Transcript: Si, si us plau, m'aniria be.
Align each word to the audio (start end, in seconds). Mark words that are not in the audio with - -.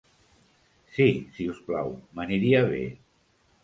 Si, 0.95 1.07
si 1.37 1.47
us 1.53 1.61
plau, 1.69 1.95
m'aniria 2.17 2.67
be. 2.75 2.85